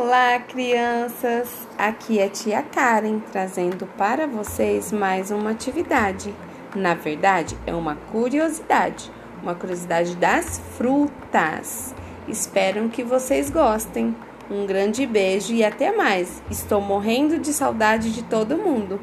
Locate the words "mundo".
18.56-19.00